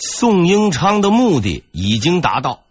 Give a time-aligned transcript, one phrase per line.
[0.00, 2.62] 宋英昌的目的已经达到，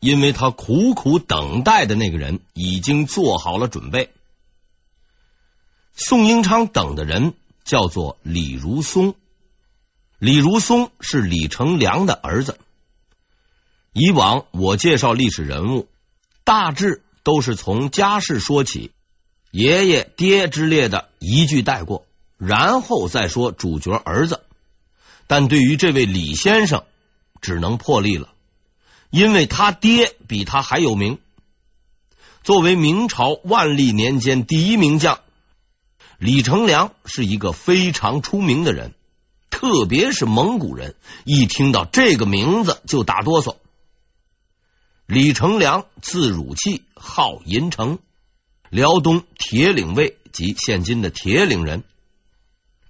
[0.00, 4.10] 因为他苦苦等待的那个人已经做好了准备。
[5.94, 7.32] 宋英昌等的人
[7.64, 9.14] 叫做李如松，
[10.18, 12.58] 李如松是李成梁的儿子。
[13.94, 15.88] 以往我介绍历史人物，
[16.44, 18.90] 大致都是从家世说起，
[19.52, 22.04] 爷爷、爹之列的一句带过，
[22.36, 24.42] 然后再说主角儿子。
[25.26, 26.84] 但对于这位李先生，
[27.40, 28.32] 只能破例了，
[29.10, 31.18] 因为他爹比他还有名。
[32.42, 35.20] 作为明朝万历年间第一名将，
[36.18, 38.92] 李成梁是一个非常出名的人，
[39.50, 43.56] 特别是蒙古人一听到这个名字就打哆嗦。
[45.06, 47.98] 李成梁字汝器，号银城，
[48.70, 51.82] 辽东铁岭卫及现今的铁岭人。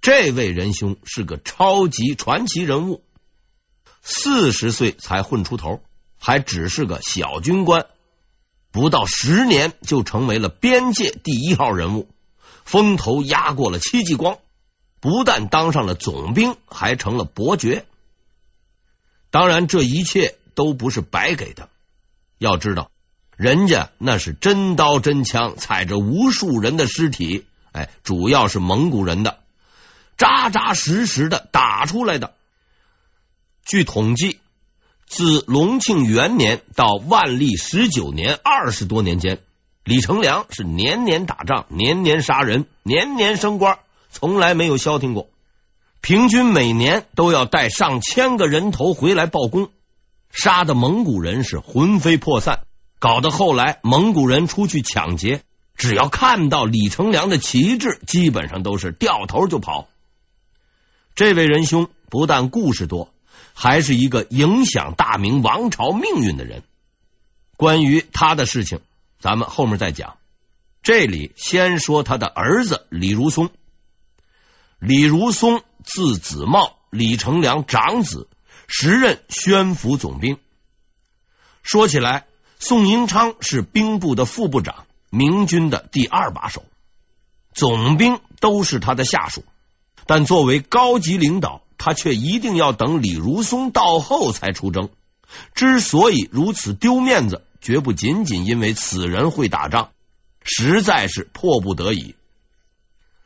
[0.05, 3.03] 这位仁兄是个超级传奇人物，
[4.03, 5.81] 四十岁才混出头，
[6.19, 7.87] 还只是个小军官，
[8.71, 12.11] 不到十年就成为了边界第一号人物，
[12.67, 14.37] 风头压过了戚继光，
[15.01, 17.87] 不但当上了总兵，还成了伯爵。
[19.31, 21.71] 当然，这一切都不是白给的，
[22.37, 22.91] 要知道，
[23.39, 29.39] 人家那是真刀真枪，踩着无数人的尸体，哎，主要是蒙古人的。
[30.17, 32.35] 扎扎实实的打出来的。
[33.65, 34.39] 据统计，
[35.07, 39.41] 自隆庆元年到万历十九年二十多年间，
[39.85, 43.79] 李成梁是年年打仗，年年杀人，年年升官，
[44.11, 45.29] 从来没有消停过。
[46.01, 49.71] 平均每年都要带上千个人头回来报功，
[50.31, 52.61] 杀的蒙古人是魂飞魄散，
[52.99, 55.43] 搞得后来蒙古人出去抢劫，
[55.77, 59.89] 只要看到李成梁的旗帜，基本上都是掉头就跑。
[61.15, 63.15] 这位仁兄不但故事多，
[63.53, 66.65] 还是一个影响大明王朝命运的人。
[67.57, 68.81] 关于他的事情，
[69.21, 70.17] 咱们后面再讲。
[70.83, 73.51] 这里先说他的儿子李如松。
[74.81, 78.29] 李如松字子茂，李成梁长子，
[78.67, 80.39] 时任宣抚总兵。
[81.63, 82.27] 说起来，
[82.59, 86.65] 宋英昌是兵部的副部长，明军的第二把手，
[87.55, 89.45] 总兵都是他的下属。
[90.07, 94.91] 但作为高级领导，他却一定要等李如松到后才出征。
[95.55, 99.91] 之所以如此丢面子，绝不仅仅因为此人会打仗，
[100.43, 102.15] 实在是迫不得已。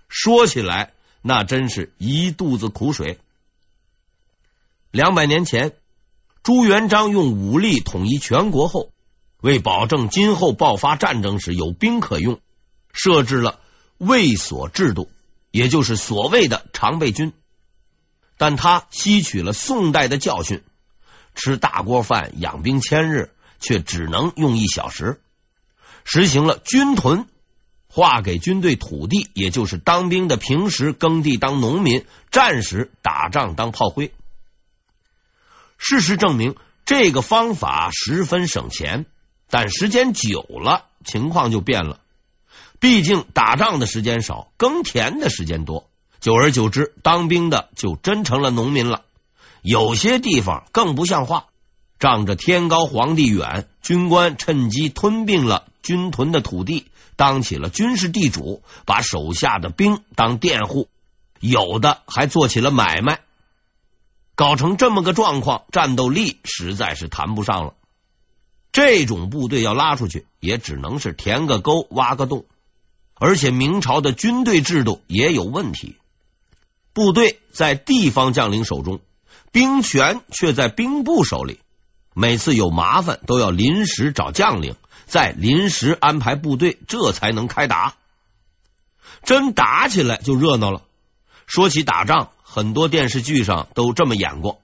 [0.08, 3.18] 说起来，那真是一肚子苦水。
[4.90, 5.72] 两百年前，
[6.42, 8.92] 朱元璋用武力统一全国后，
[9.42, 12.40] 为保证今后爆发战争时有兵可用，
[12.92, 13.60] 设置了
[13.98, 15.10] 卫所制度。
[15.50, 17.32] 也就是所谓的常备军，
[18.36, 20.62] 但他吸取了宋代的教训，
[21.34, 25.20] 吃大锅饭养兵千日，却只能用一小时。
[26.04, 27.26] 实行了军屯，
[27.88, 34.12] 划给军队土地，也就是当兵的平时耕地当农民，战时打仗当炮灰。
[35.76, 39.06] 事实证明，这个方法十分省钱，
[39.48, 42.00] 但时间久了，情况就变了。
[42.80, 45.90] 毕竟打仗的时间少，耕田的时间多，
[46.20, 49.02] 久而久之，当兵的就真成了农民了。
[49.62, 51.46] 有些地方更不像话，
[51.98, 56.86] 仗着天高皇帝远，军官趁机吞并了军屯的土地，
[57.16, 60.88] 当起了军事地主，把手下的兵当佃户，
[61.40, 63.18] 有的还做起了买卖，
[64.36, 67.74] 搞成这么个状况，战斗力实在是谈不上了。
[68.70, 72.44] 这种部队要拉出去，也只能是填个沟，挖个洞。
[73.18, 75.96] 而且明朝的军队制度也有问题，
[76.92, 79.00] 部队在地方将领手中，
[79.50, 81.58] 兵权却在兵部手里。
[82.14, 87.94] 每次有麻烦都要临时找将领，再临时安排部队，这才能开打。
[89.24, 90.82] 真打起来就热闹了。
[91.46, 94.60] 说起打仗，很多电视剧上都这么演过：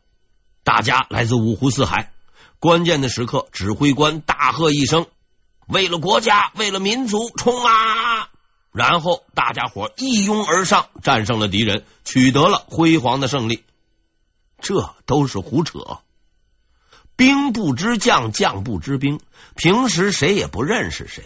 [0.65, 2.13] 大家来自五湖四海，
[2.59, 5.07] 关键的时刻，指挥官大喝一声
[5.67, 8.29] ：“为了国家，为了民族，冲啊！”
[8.75, 13.63] 然后大家伙一拥而上，战胜了敌人，取得了辉煌的胜利。
[14.61, 16.01] 这都是胡扯。
[17.15, 19.21] 兵不知将，将不知兵。
[19.55, 21.23] 平时谁也不认识谁，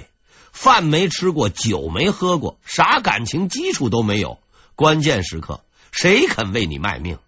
[0.52, 4.38] 饭没吃过，酒没喝过，啥感情基础都没有。
[4.74, 7.18] 关键时刻，谁肯为你卖命？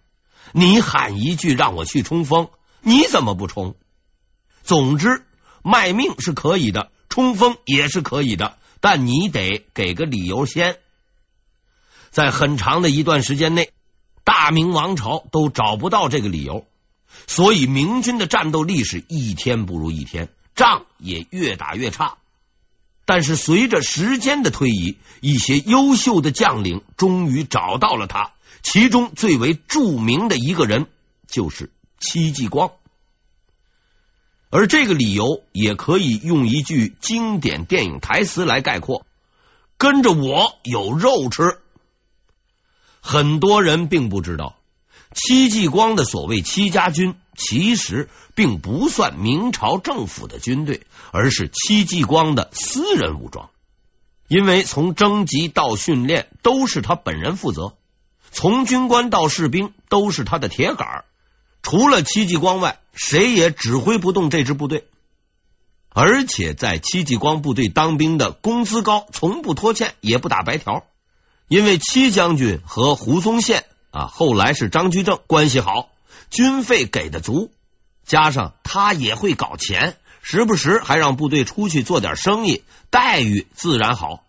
[0.51, 2.49] 你喊一句让我去冲锋，
[2.81, 3.73] 你怎么不冲？
[4.61, 5.25] 总之，
[5.63, 8.59] 卖命是可以的，冲锋也是可以的。
[8.81, 10.77] 但你得给个理由先。
[12.09, 13.71] 在很长的一段时间内，
[14.25, 16.65] 大明王朝都找不到这个理由。
[17.27, 22.17] 所以明军的战斗力是一天不如一天，仗也越打越差。
[23.05, 30.87] 但是随着时间的推移，一些优秀的将领终于找到了他，其中最为著名的一个人
[31.27, 32.71] 就是戚继光。
[34.51, 39.05] 而这个理由也可以用一句经典电影台词来概括
[39.79, 41.57] ：“跟着我有肉吃。”
[43.01, 44.57] 很多人并不知道，
[45.15, 53.49] 戚继光的所谓戚家军，其实并不算明朝政府的军队，而是戚继光的私人武装。
[54.27, 57.73] 因为从征集到训练都是他本人负责，
[58.31, 61.05] 从军官到士兵都是他的铁杆。
[61.61, 64.87] 除了戚继光外，谁也指挥不动这支部队。
[65.89, 70.85] 而且在戚继光部队当兵的工资高，从不拖欠，也不打白条。
[71.47, 75.89] 因为戚将军和胡宗宪啊，后来是张居正关系好，
[76.29, 77.51] 军费给的足，
[78.05, 84.23] 加上他也会搞钱，时不时还让部队出去做点生意，待遇自然好。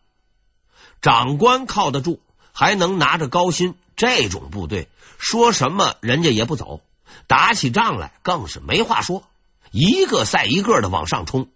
[1.01, 2.21] 长官靠得住，
[2.53, 4.89] 还能拿着高薪，这种部队
[5.19, 6.81] 说什么人家也不走，
[7.27, 9.25] 打起仗来更是没话说，
[9.71, 11.49] 一个赛一个的往上冲。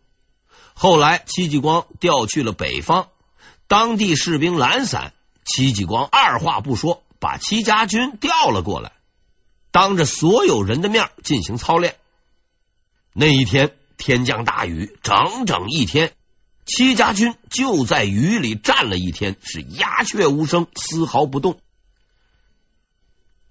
[0.74, 3.08] 后来戚继光调去了北方，
[3.66, 5.12] 当地士兵懒散。
[5.44, 8.92] 戚继光二话不说，把戚家军调了过来，
[9.70, 11.96] 当着所有人的面进行操练。
[13.12, 16.12] 那一天天降大雨，整整一天，
[16.64, 21.60] 戚家军就在雨里站了一天，是鸦雀无声，丝毫不动。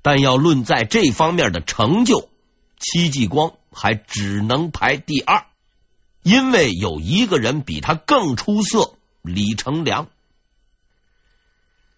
[0.06, 2.30] 但要论在这方面的成就，
[2.78, 5.48] 戚继光还只能排第二，
[6.22, 8.94] 因为有一个人比他更出色，
[9.24, 10.08] 李成梁。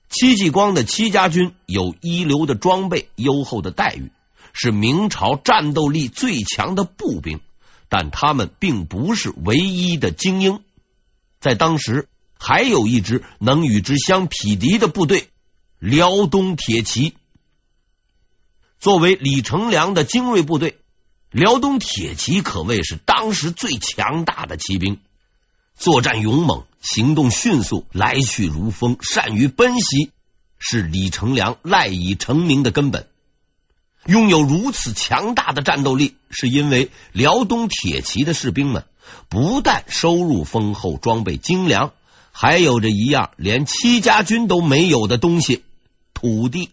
[0.07, 4.09] 戚继光的戚家军有一流的装备、优厚的待遇，
[4.53, 7.41] 是明朝战斗力最强的步兵。
[7.89, 10.61] 但他们并不是唯一的精英，
[11.41, 12.07] 在当时
[12.39, 15.27] 还有一支能与之相匹敌的部队——
[15.77, 17.17] 辽东铁骑。
[18.79, 20.77] 作为李成梁的精锐部队，
[21.31, 24.99] 辽东铁骑可谓是当时最强大的骑兵。
[25.75, 30.11] 作战勇猛，行动迅速，来去如风，善于奔袭，
[30.59, 33.07] 是李成梁赖以成名的根本。
[34.05, 38.85] 拥有如此强大的战斗力，是因为辽东铁骑的士兵们
[39.27, 41.91] 不但收入丰厚，装备精良，
[42.31, 45.63] 还有着一样连戚家军都没有的东西——
[46.13, 46.69] 土地。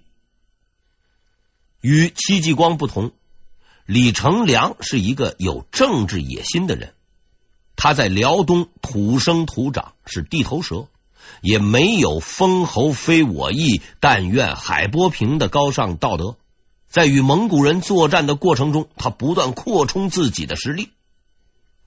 [1.84, 3.12] 与戚继光不同，
[3.84, 6.94] 李成梁是一个有政治野心的人。
[7.76, 10.86] 他在辽东土生土长，是地头蛇，
[11.42, 16.38] 也没有封侯非我意，但愿海波平的高尚道德。
[16.88, 20.88] 在与蒙古人作战的过程中，他不断扩充自己的实力。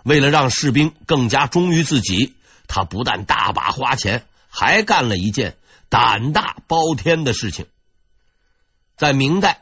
[0.03, 2.35] 为了让士兵更加忠于自己，
[2.67, 5.57] 他不但大把花钱，还干了一件
[5.89, 7.65] 胆大包天的事情。
[8.95, 9.61] 在明代，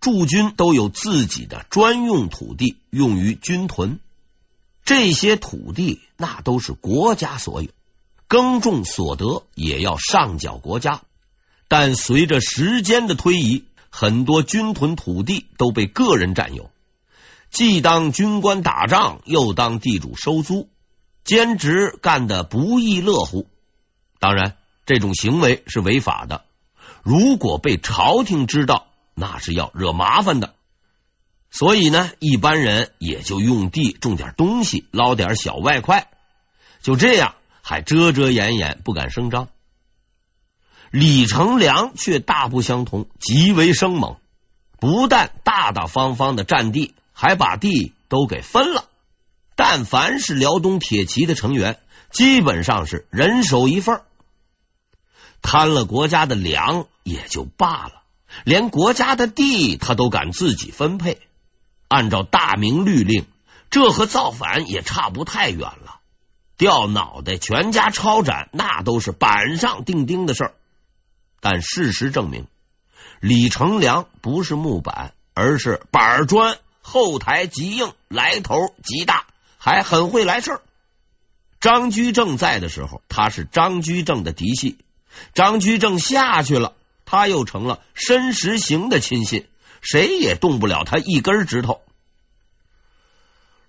[0.00, 4.00] 驻军都有自己的专用土地，用于军屯。
[4.84, 7.68] 这些土地那都是国家所有，
[8.26, 11.02] 耕种所得也要上缴国家。
[11.68, 16.70] 但随着时间的推移，很多军屯土地都被个人占有，
[17.50, 20.68] 既当军官打仗，又当地主收租，
[21.24, 23.46] 兼职干得不亦乐乎。
[24.18, 26.44] 当然，这种行为是违法的，
[27.02, 28.86] 如果被朝廷知道，
[29.20, 30.54] 那是要惹麻烦的。
[31.52, 36.08] 所以呢，一般人也就用地种点东西，捞点小外快，
[36.82, 39.48] 就这样还遮遮掩掩，不敢声张。
[40.90, 44.16] 李成梁却大不相同，极为生猛，
[44.80, 48.86] 不但大大方方的占地，还把地都给分了。
[49.54, 51.78] 但凡是辽东铁骑的成员，
[52.10, 54.02] 基本上是人手一份，
[55.42, 57.99] 贪了国家的粮也就罢了，
[58.44, 61.20] 连国家的地他都敢自己分配。
[61.88, 63.26] 按照大明律令，
[63.70, 66.00] 这和造反也差不太远了。
[66.56, 70.54] 掉脑袋、全家抄斩，那都是板上钉钉的事儿。
[71.40, 72.46] 但事实证明，
[73.18, 79.24] 李成梁不是木板，而是板砖，后台极硬，来头极大，
[79.56, 80.60] 还很会来事儿。
[81.60, 84.76] 张居正在的时候，他是张居正的嫡系；
[85.34, 86.74] 张居正下去了，
[87.10, 89.48] 他又成了申时行的亲信。
[89.82, 91.80] 谁也动不了他一根指头。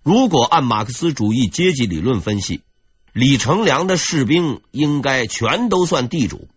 [0.03, 2.61] 如果按马克思主义阶级理论分析，
[3.13, 6.49] 李成梁的士兵应该全都算地主，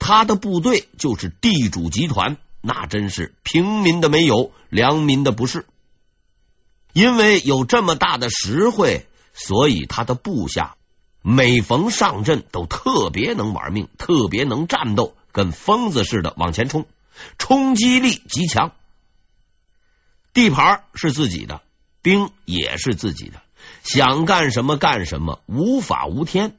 [0.00, 5.64] 他的部队就是地主集团，那真是平民的没有，良民的不是。
[6.92, 10.76] 因为有这么大的实惠，所以他的部下
[11.22, 16.86] 每逢上阵都特别能玩命，特别能战斗，跟疯子似的往前冲，
[17.38, 18.72] 冲击力极强。
[20.32, 21.62] 地盘是自己的，
[22.02, 23.42] 兵也是自己的，
[23.82, 26.56] 想干什么干什么，无法无天。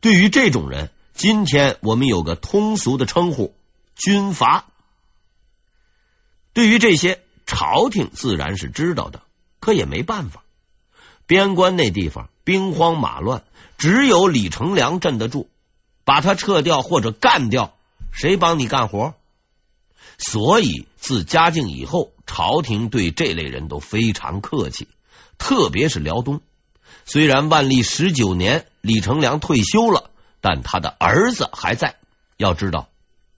[0.00, 3.54] 对于这种人，今天我们有个通俗的称呼——
[3.96, 4.66] 军阀。
[6.52, 9.22] 对于这些，朝廷自然是知道的，
[9.60, 10.42] 可也没办法。
[11.26, 13.44] 边关那地方兵荒马乱，
[13.78, 15.48] 只有李成梁镇得住，
[16.04, 17.73] 把他撤掉或者干掉，
[18.14, 19.14] 谁帮你干活？
[20.16, 24.86] 所以自嘉靖以后，朝廷对这类人都非常客气，
[25.36, 26.40] 特别是辽东。
[27.04, 31.96] 虽然万历十九年李成梁退休了，但他的儿子还在。
[32.36, 32.88] 要知道，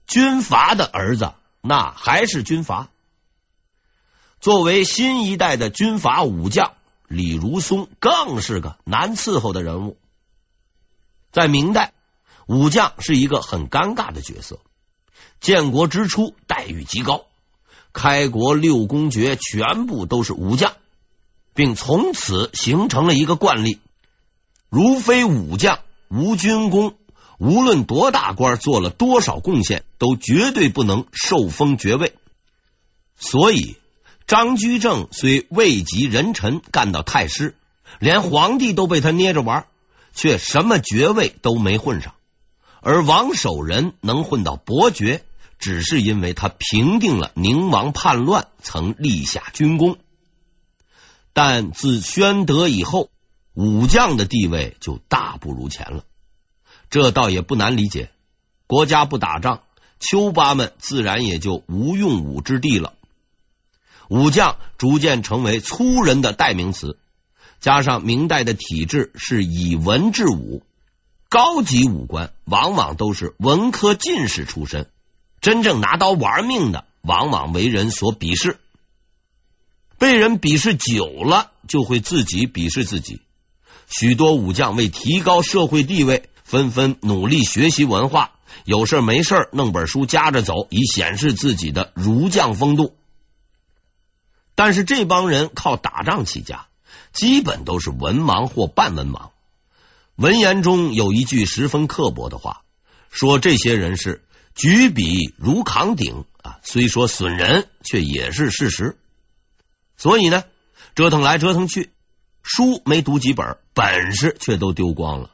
[0.05, 2.89] 军阀的儿子那还是军阀。
[4.39, 6.73] 作为新一代的军阀武将，
[7.07, 9.97] 李如松更是个难伺候的人物。
[11.31, 11.93] 在明代，
[12.45, 14.59] 武将是一个很尴尬的角色。
[15.39, 17.25] 建国之初，待遇极高，
[17.93, 20.73] 开国六公爵全部都是武将，
[21.53, 23.79] 并从此形成了一个惯例：
[24.69, 26.95] 如非武将、无军功，
[27.37, 32.13] 无论多大官，做了多少贡献，都绝对不能受封爵位。
[33.15, 33.77] 所以，
[34.25, 37.55] 张居正虽位极人臣，干到太师，
[37.99, 39.65] 连皇帝都被他捏着玩，
[40.13, 42.13] 却什么爵位都没混上。
[42.81, 45.23] 而王守仁能混到伯爵，
[45.59, 49.97] 只是因为他平定了宁王叛乱，曾立下军功。
[51.33, 53.09] 但自宣德以后，
[53.53, 56.03] 武将的地位就大不如前了。
[56.89, 58.11] 这倒也不难理解，
[58.65, 59.61] 国家不打仗，
[59.99, 62.93] 丘巴们自然也就无用武之地了。
[64.09, 66.97] 武将逐渐成为粗人的代名词，
[67.59, 70.63] 加上明代的体制是以文治武。
[71.29, 74.89] 高级武官往往都是文科进士出身，
[75.41, 78.59] 真正拿刀玩命的，往往为人所鄙视。
[79.97, 83.21] 被人鄙视久了，就会自己鄙视自己。
[83.89, 88.31] 许多武将为提高社会地位，纷纷努力学习文化，
[88.65, 92.95] 有事没事弄本书夹着走，以显示自己的儒将风度。
[94.55, 96.67] 但是这帮人靠打仗起家，
[97.13, 99.29] 基本都是文盲或半文盲。
[100.15, 102.61] 文言中有一句十分刻薄的话，
[103.09, 104.25] 说这些人是
[104.57, 108.97] 举笔如扛鼎啊，虽说损人，却也是事实。
[109.97, 110.45] 所以呢，
[110.95, 111.91] 折腾来折腾去，
[112.41, 115.29] 书没读几本，本事却都丢光了。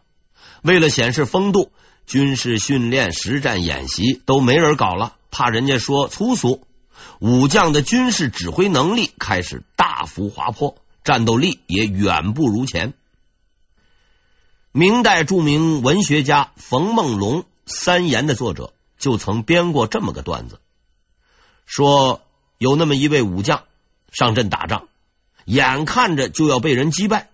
[0.62, 1.72] 为了显示风度，
[2.06, 6.68] 军事训练、实战演习都没人搞了，怕人家说粗俗。
[7.20, 10.76] 武将的军事指挥能力开始大幅滑坡，
[11.06, 12.94] 战斗力也远不如前。
[14.74, 18.74] 明代著名文学家冯梦龙《三言》的作者
[19.04, 20.62] 就曾编过这么个段子，
[21.66, 22.22] 说
[22.58, 23.66] 有那么一位武将
[24.14, 24.88] 上阵打仗，
[25.44, 27.30] 眼看着就要被人击败，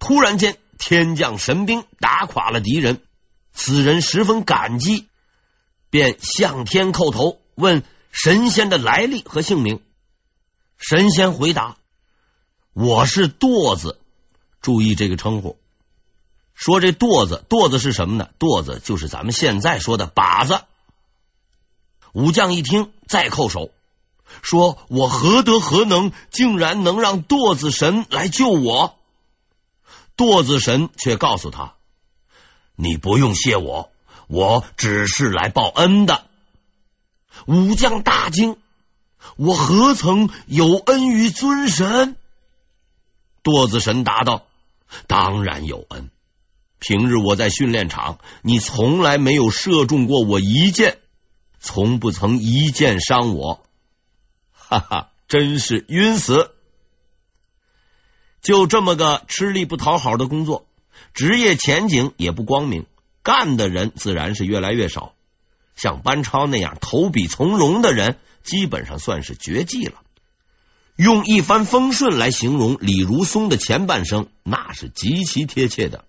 [0.00, 3.02] 突然间天降神兵打垮了敌人，
[3.52, 5.06] 此人十分感激，
[5.90, 9.80] 便向天叩头问神仙的来历和姓名。
[10.76, 11.76] 神仙回答
[12.74, 14.00] ：“我是垛子。”
[14.60, 15.56] 注意这个称呼。
[16.52, 18.30] 说这垛子，垛子是什么呢？
[18.40, 20.64] 垛子就是咱们现在说的靶子。
[22.16, 23.68] 武将一听，再叩首，
[24.40, 28.96] 说我何德何能，竟然能让垛子神来救我？
[30.16, 31.74] 垛子神却告诉他
[32.74, 33.90] ：“你不用谢我，
[34.28, 36.24] 我只是来报恩的。”
[37.44, 38.56] 武将大惊
[39.36, 42.16] ：“我何曾有恩于尊神？”
[43.44, 44.46] 垛子神答道
[45.06, 46.08] ：“当然有恩。”
[46.80, 50.98] 平日我在训练场，你从来没有射中过我一箭，
[51.66, 53.66] 从不曾一箭伤我，
[54.52, 56.52] 哈哈，真是晕死！
[58.40, 60.68] 就这么个吃力不讨好的工作，
[61.12, 62.86] 职业前景也不光明，
[63.24, 65.14] 干的人自然是越来越少。
[65.74, 70.00] 像班超那样投笔从戎的人，基本上算是绝迹了。
[70.94, 76.04] 用一帆风顺来形容李如松的前半生，那是极其贴切的。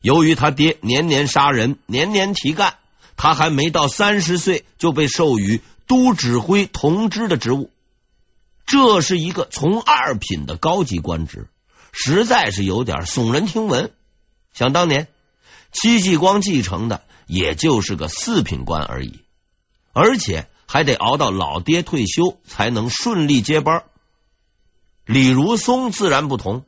[0.00, 2.76] 由于他爹年年杀人，年年提干，
[3.16, 7.70] 他还没到三十岁就被授予都指挥同知的职务，
[8.66, 11.48] 这是一个从二品的高级官职，
[11.92, 13.92] 实在是有点耸人听闻。
[14.52, 15.08] 想当年，
[15.72, 19.20] 戚继光继承的也就是个四品官而已，
[19.92, 23.84] 而且还得熬到老爹退休才能顺利接班。
[25.04, 26.64] 李如松自然不同，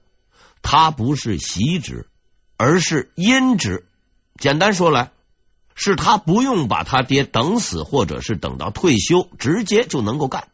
[0.62, 2.08] 他不是袭职，
[2.56, 3.86] 而是因职。
[4.38, 5.10] 简单说来，
[5.80, 10.48] 是他不用把他爹等死，或者是等到退休，直接就能够干。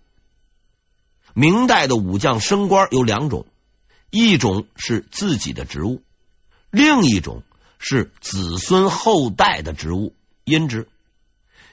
[1.33, 3.47] 明代的武将升官有两种，
[4.11, 6.03] 一种是自己的职务，
[6.71, 7.43] 另一种
[7.79, 10.15] 是子孙后代的职务，
[10.45, 10.89] 因职。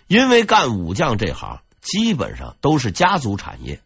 [0.08, 3.81] 因为干武将这行，基本上都是家族产业。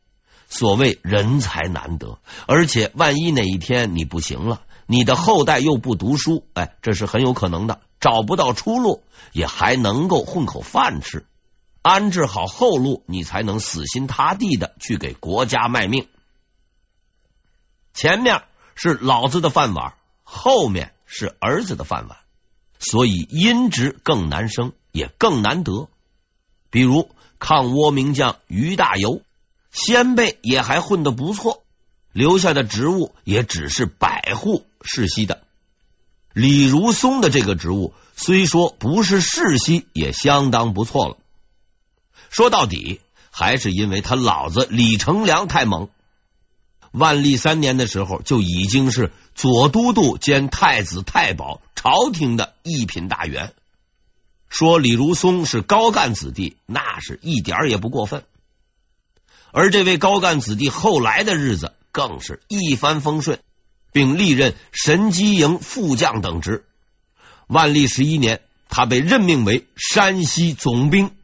[0.48, 11.25] 所谓人才难得，而且万一哪一天你不行了，你的后代又不读书，哎，这是很有可能的，找不到出路，也还能够混口饭吃，
[11.81, 16.07] 安置好后路，你才能死心塌地的去给国家卖命。
[17.93, 18.43] 前面
[18.75, 22.17] 是老子的饭碗，后面是儿子的饭碗，
[22.79, 25.89] 所以因职更难升，也更难得。
[26.69, 27.09] 比如
[27.39, 29.21] 抗倭名将俞大猷。
[29.71, 31.65] 先辈也还混得不错，
[32.13, 35.44] 留下的职务也只是百户世袭的。
[36.36, 41.18] 李如松的这个职务虽说不是世袭，也相当不错了。
[42.30, 43.00] 说到底，
[43.32, 45.88] 还是因为他老子李成梁太猛。
[46.92, 53.54] 万历三年的时候，就已经是左都督兼太子太保，朝廷的一品大员。
[54.50, 58.25] 说李如松是高干子弟，那是一点也不过分。
[59.54, 63.39] 而这位高干子弟后来的日子更是一帆风顺，
[63.95, 66.65] 并历任神机营副将等职。
[67.47, 71.15] 万历十一年，他被任命为山西总兵。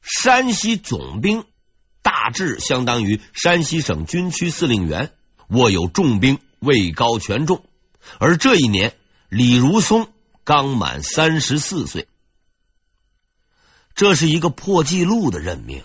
[0.00, 1.44] 山西总兵
[2.00, 5.12] 大致相当于山西省军区司令员，
[5.48, 7.62] 握有重兵，位高权重。
[8.18, 8.96] 而这一年，
[9.28, 10.08] 李如松
[10.44, 12.08] 刚满三十四岁，
[13.94, 15.84] 这是一个破纪录的任命。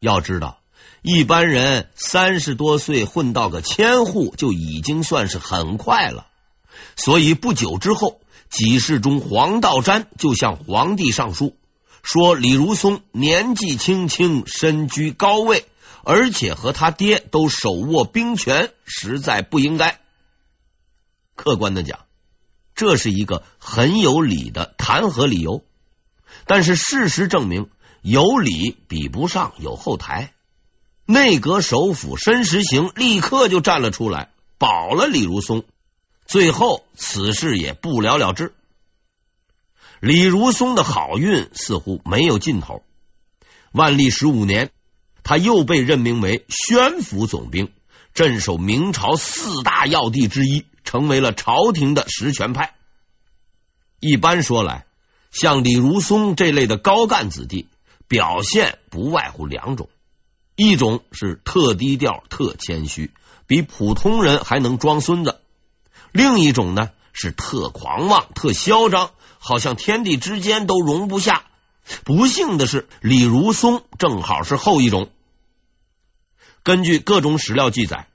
[0.00, 0.57] 要知道，
[1.02, 6.26] 一般人三十多岁混到个千户就已经算是很快了。
[6.96, 11.56] 所以不久之后，给事中黄道瞻就向皇帝上书，
[12.02, 15.66] 说李如松年纪轻轻，身居高位，
[16.02, 20.00] 而且和他爹都手握兵权，实在不应该。
[21.36, 22.00] 客观的讲，
[22.74, 25.62] 这是一个很有理的弹劾理由，
[26.46, 27.68] 但是事实证明。
[28.00, 30.32] 有理比不上有后台，
[31.10, 35.64] 内阁首辅申时行立刻就站了出来，保了李如松。
[36.26, 38.52] 最后此事也不了了之。
[40.00, 42.82] 李如松的好运似乎没有尽头。
[43.72, 44.70] 万历十五年，
[45.22, 47.72] 他又被任命为宣抚总兵，
[48.12, 52.74] 镇守明朝四大要地之一，成为了朝廷的实权派。
[53.98, 54.84] 一般说来，
[55.30, 57.66] 像李如松这类的高干子弟。
[58.08, 59.90] 表现不外乎两种，
[60.60, 63.12] 一种是特低调、特谦虚，
[63.46, 65.36] 比普通人还能装孙子；
[66.10, 71.44] 另一种呢是特狂妄、特嚣张，好像天地之间都容不下。
[72.02, 75.10] 不幸的是，李如松正好是后一种。
[76.64, 78.08] 根据各种史料记载，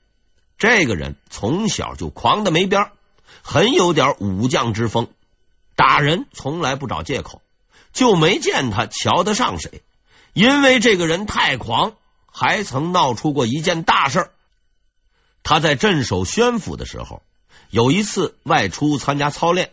[0.58, 2.90] 这个人从小就狂的没边，
[3.40, 5.08] 很有点武将之风，
[5.76, 7.40] 打人从来不找借口。
[7.94, 9.80] 就没见他瞧得上谁，
[10.34, 11.94] 因为这个人太狂，
[12.36, 14.28] 还曾闹出过一件大事。
[15.44, 17.22] 他在镇守宣府的时候，
[17.70, 19.70] 有一次外出参加操练，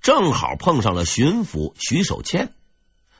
[0.00, 2.54] 正好碰上了巡抚徐守谦。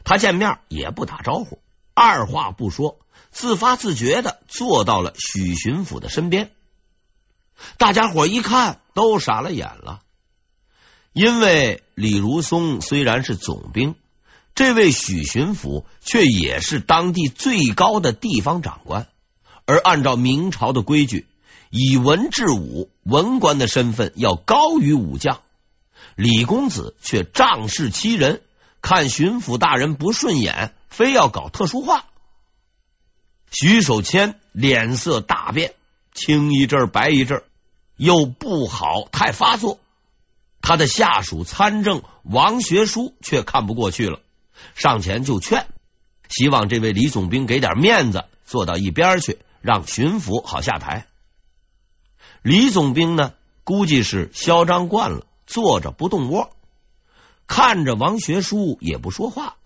[0.05, 1.59] 他见面也不打招呼，
[1.93, 3.01] 二话不说，
[3.33, 6.53] 自发自觉的坐到了许巡抚的身边。
[7.79, 10.03] 大家伙一看，都傻了眼了，
[11.13, 13.97] 因为李如松虽然是总兵。
[14.55, 19.09] 这位许巡抚却也是当地最高的地方长官，
[19.65, 21.27] 而按照明朝的规矩，
[21.71, 25.41] 以文治武，文官的身份要高于武将。
[26.17, 28.43] 李公子却仗势欺人，
[28.83, 32.05] 看巡抚大人不顺眼，非要搞特殊化。
[33.51, 35.75] 徐守谦脸色大变，
[36.13, 37.43] 青一阵白一阵，
[37.97, 39.79] 又不好太发作。
[40.61, 44.21] 他的下属参政王学书却看不过去了。
[44.75, 45.67] 上前就劝，
[46.29, 51.07] 希望这位李总兵给点面子，坐到一边去，让巡抚好下台。
[52.43, 53.35] 李总兵呢，
[53.65, 56.51] 估计是嚣张惯了，坐着不动窝，
[57.47, 59.57] 看着王学书也不说话，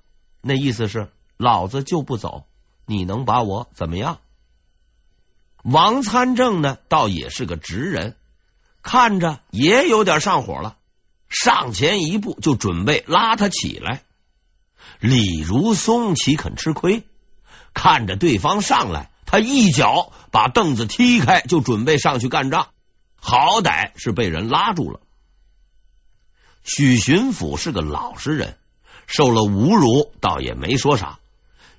[0.41, 2.45] 那意思是老子就不走，
[2.85, 4.19] 你能把我怎么样？
[5.63, 8.17] 王参政呢，倒也是个直人，
[8.83, 10.77] 看着也有点上火了，
[11.29, 14.03] 上前一步就准备拉他起来。
[15.01, 17.05] 李如松岂肯吃亏？
[17.75, 22.69] 看着对方上来，他一脚把凳子踢开，就准备上去干仗，
[23.21, 25.01] 好歹是被人拉住了。
[26.65, 28.57] 许巡抚是个老实人，
[29.07, 31.19] 受了侮辱，倒也没说啥。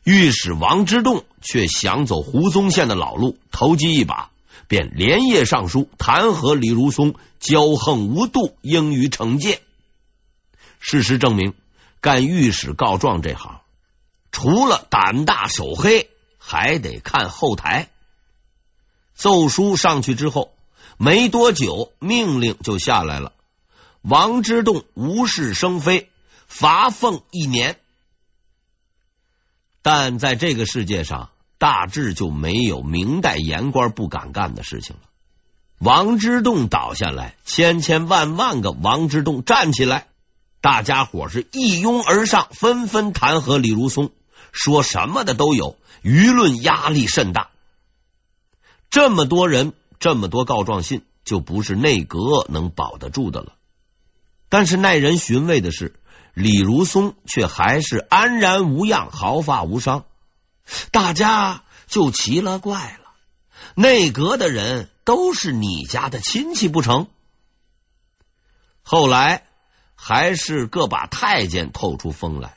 [0.03, 4.29] 御史王之洞却想走胡宗宪的老路，投机一把，
[4.69, 9.61] 便连夜上书弹劾李如松骄横无度，应予惩戒。
[10.79, 11.53] 事实证明，
[12.01, 13.61] 干御史告状这行，
[14.31, 17.89] 除了胆大手黑，还得看后台。
[19.15, 20.53] 奏书上去之后，
[20.97, 23.33] 没多久，命令就下来了。
[24.01, 26.09] 王之洞无事生非，
[26.47, 27.79] 罚俸一年。
[29.81, 35.01] 但在这个世界上，大致就没有明代言官不敢干的事情了。
[35.79, 40.07] 王之洞倒下来，千千万万个王之洞站起来，
[40.67, 44.11] 大家伙是一拥而上，纷纷弹劾李如松，
[44.51, 47.51] 说什么的都有，舆论压力甚大。
[48.89, 53.53] 这么多人，这么多告状信，就不是内阁能保得住的了。
[54.49, 55.95] 但是耐人寻味的是。
[56.33, 60.03] 李如松却还是安然无恙，毫发无伤，
[60.91, 63.09] 大家就奇了怪了。
[63.73, 67.07] 内阁的人都是你家的亲戚不成？
[68.83, 69.46] 后来
[69.97, 72.55] 还是个把太监透出风来，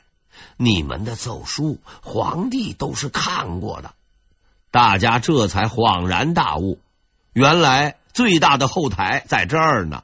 [0.55, 3.93] 你们的奏书皇帝都是看过的，
[4.71, 6.79] 大家这才恍然大悟，
[7.33, 10.03] 原来最大的后台在这儿呢。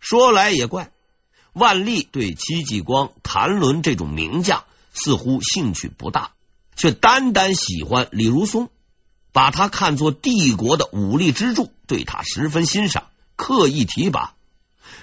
[0.00, 0.90] 说来也怪。
[1.52, 4.64] 万历对戚继光、谭纶这种名将
[4.94, 6.30] 似乎兴趣不大，
[6.76, 8.70] 却单单喜欢李如松，
[9.32, 14.34] 把他看作帝国的武力支柱，对他十分欣赏，刻意提拔。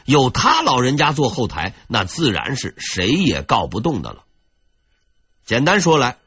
[0.06, 4.24] 有他老人家做后台，那自然是谁也告不动的了。
[5.46, 6.18] 简单说来，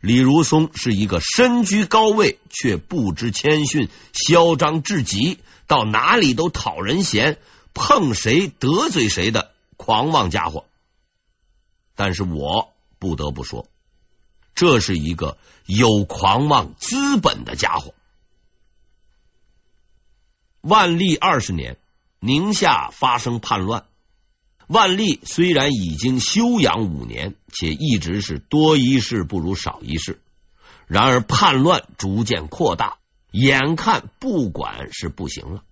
[0.00, 7.38] 李如松是一个身居高位却不知谦逊、嚣张至极，到哪里都讨人嫌，
[7.74, 9.52] 碰谁得罪谁的。
[9.76, 10.66] 狂妄家伙，
[11.94, 13.66] 但是我不得不说，
[14.54, 17.94] 这是一个有狂妄资本的家伙。
[20.60, 21.78] 万历二十年，
[22.20, 23.84] 宁夏发生叛乱。
[24.66, 30.22] 万历虽然已经休养五年，且一直是多一事不如少一事，
[30.86, 32.98] 然而叛乱逐渐扩大，
[33.32, 35.64] 眼看不管是不行了。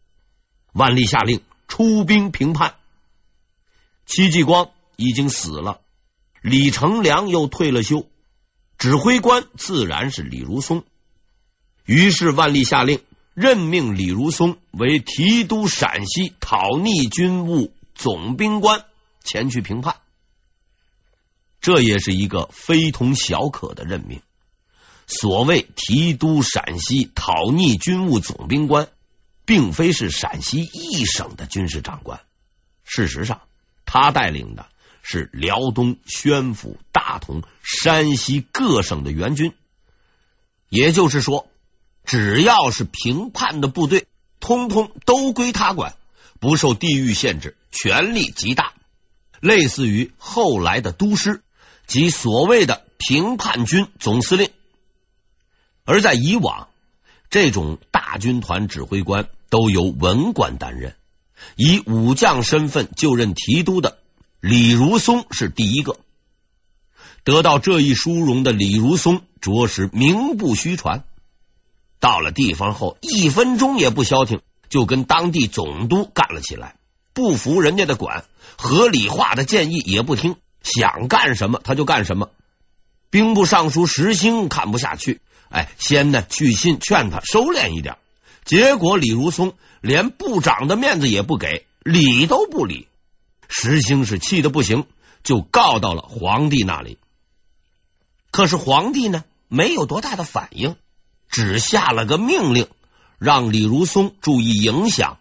[0.72, 2.74] 万历下令出兵平叛。
[4.06, 5.80] 戚继光已经死了，
[6.40, 8.08] 李成梁又退了休，
[8.78, 10.82] 指挥官自然是李如松。
[11.84, 13.00] 于是万历下令
[13.40, 18.85] 任命李如松为提督陕西讨逆军务总兵官，
[19.22, 19.94] 前去平叛。
[21.61, 24.22] 这也是一个非同小可的任命。
[25.07, 28.88] 所谓提督陕西讨逆军务总兵官，
[29.44, 32.20] 并非是陕西一省的军事长官，
[32.83, 33.42] 事实上。
[33.85, 34.66] 他带领的
[35.01, 39.55] 是辽东、宣府、大同、山西各省的援军，
[40.68, 41.47] 也就是说，
[42.09, 44.07] 只要是平叛的部队，
[44.40, 45.94] 通通都归他管，
[46.40, 48.73] 不受地域限制，权力极大，
[49.40, 51.42] 类似于后来的都师
[51.87, 54.49] 及所谓的平叛军总司令。
[55.85, 56.68] 而在以往，
[57.29, 60.97] 这种大军团指挥官都由文官担任。
[61.57, 63.99] 以武将身份就任提督的
[64.40, 65.99] 李如松是第一个。
[67.23, 71.05] 得到这一殊荣的李如松，着实名不虚传。
[72.00, 76.76] 到了地方后，一分钟也不消停，就跟当地总督干了起来。
[77.12, 78.24] 不服人家的管，
[78.56, 82.30] 合理化的建议也不听，想干什么他就干什么。
[83.11, 87.96] 兵部尚书石兴看不下去，哎，先呢去信劝他收敛一点。
[88.44, 92.87] 结果李如松连部长的面子也不给，理都不理。
[93.48, 94.87] 石兴是气得不行，
[95.24, 96.98] 就告到了皇帝那里。
[98.30, 100.76] 可是皇帝呢，没有多大的反应，
[101.28, 102.68] 只下了个命令，
[103.18, 105.18] 让李如松注意影响，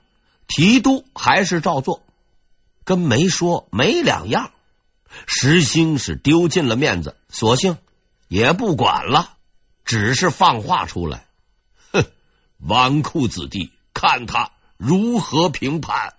[0.48, 2.02] 提督还是照做，
[2.84, 4.52] 跟没说没两样。
[5.26, 7.78] 石兴是丢尽了面子，索性
[8.28, 9.38] 也不管了，
[9.86, 11.26] 只是放话出来。
[11.92, 12.06] 哼
[12.60, 16.14] 纨绔子弟，看他如何评判。